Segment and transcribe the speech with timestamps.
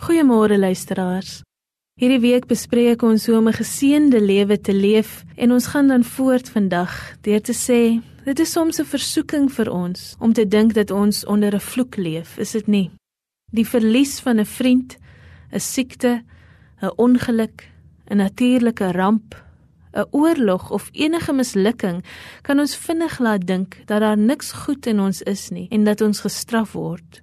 [0.00, 1.42] Goeiemôre luisteraars.
[2.00, 6.04] Hierdie week bespreek ons hoe om 'n geseënde lewe te leef en ons gaan dan
[6.04, 10.72] voort vandag deur te sê dit is soms 'n versoeking vir ons om te dink
[10.74, 12.90] dat ons onder 'n vloek leef, is dit nie?
[13.52, 14.96] Die verlies van 'n vriend,
[15.52, 16.22] 'n siekte,
[16.82, 17.68] 'n ongeluk,
[18.10, 19.34] 'n natuurlike ramp,
[19.92, 22.04] 'n oorlog of enige mislukking
[22.42, 26.00] kan ons vinnig laat dink dat daar niks goed in ons is nie en dat
[26.00, 27.22] ons gestraf word.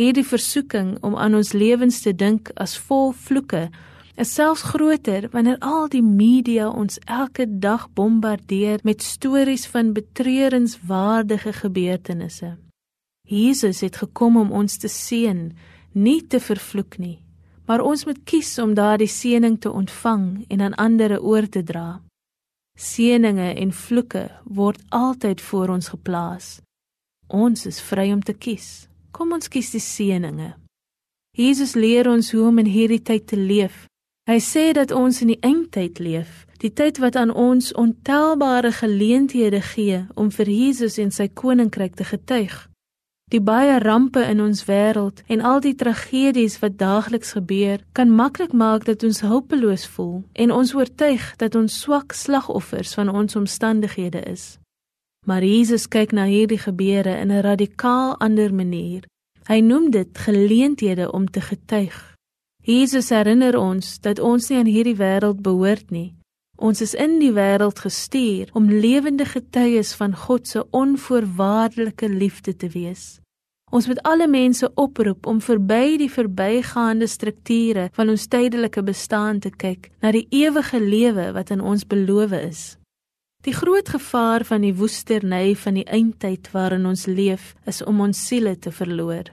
[0.00, 3.66] Hierdie versoeking om aan ons lewens te dink as vol vloeke
[4.16, 11.52] is selfs groter wanneer al die media ons elke dag bombardeer met stories van betreurenswaardige
[11.52, 12.54] gebeurtenisse.
[13.28, 15.50] Jesus het gekom om ons te seën,
[15.92, 17.18] nie te vervloek nie,
[17.68, 22.00] maar ons moet kies om daardie seëning te ontvang en aan ander oor te dra.
[22.72, 26.54] Seëninge en vloeke word altyd voor ons geplaas.
[27.28, 28.89] Ons is vry om te kies.
[29.10, 30.54] Kom ons kies die seëninge.
[31.36, 33.86] Jesus leer ons hoe om in hierdie tyd te leef.
[34.30, 39.62] Hy sê dat ons in die eindtyd leef, die tyd wat aan ons ontelbare geleenthede
[39.72, 42.54] gee om vir Jesus en sy koninkryk te getuig.
[43.30, 48.52] Die baie rampe in ons wêreld en al die tragedies wat daagliks gebeur, kan maklik
[48.52, 54.22] maak dat ons hulpeloos voel en ons oortuig dat ons swak slagoffers van ons omstandighede
[54.30, 54.59] is.
[55.26, 59.04] Maar Jesus kyk na hierdie gebeure in 'n radikaal ander manier.
[59.46, 62.14] Hy noem dit geleenthede om te getuig.
[62.62, 66.14] Jesus herinner ons dat ons nie aan hierdie wêreld behoort nie.
[66.56, 72.68] Ons is in die wêreld gestuur om lewende getuies van God se onvoorwaardelike liefde te
[72.68, 73.20] wees.
[73.70, 79.50] Ons moet alle mense oproep om verby die verbygaande strukture van ons tydelike bestaan te
[79.50, 82.79] kyk na die ewige lewe wat aan ons beloof is.
[83.40, 88.18] Die groot gevaar van die woesternye van die eindtyd waarin ons leef, is om ons
[88.26, 89.30] siele te verloor.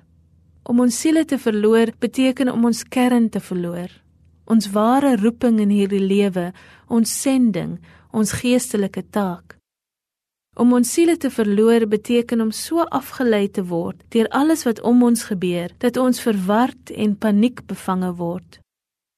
[0.64, 3.92] Om ons siele te verloor beteken om ons kern te verloor.
[4.48, 6.54] Ons ware roeping in hierdie lewe,
[6.88, 7.78] ons sending,
[8.16, 9.58] ons geestelike taak.
[10.56, 15.04] Om ons siele te verloor beteken om so afgelei te word deur alles wat om
[15.04, 18.62] ons gebeur dat ons verward en paniekbevange word.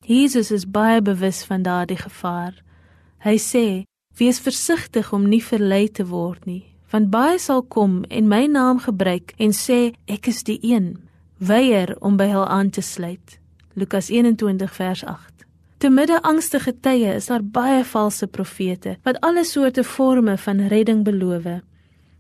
[0.04, 2.58] Jesus is baie bewus van daardie gevaar.
[3.22, 3.68] Hy sê
[4.20, 8.82] Wees versigtig om nie verlei te word nie, want baie sal kom en my naam
[8.84, 10.98] gebruik en sê ek is die een,
[11.40, 13.38] weier om by hul aan te sluit.
[13.80, 15.46] Lukas 21 vers 8.
[15.80, 21.06] Te midde angstige tye is daar baie valse profete wat alle soorte forme van redding
[21.08, 21.48] beloof.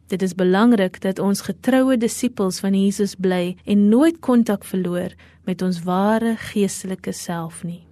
[0.07, 5.11] Dit is belangrik dat ons getroue disippels van Jesus bly en nooit kontak verloor
[5.43, 7.88] met ons ware geestelike self nie.